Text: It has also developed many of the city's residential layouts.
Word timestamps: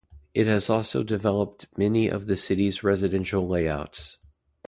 It 0.33 0.47
has 0.47 0.67
also 0.67 1.03
developed 1.03 1.67
many 1.77 2.07
of 2.09 2.25
the 2.25 2.35
city's 2.35 2.81
residential 2.83 3.47
layouts. 3.47 4.17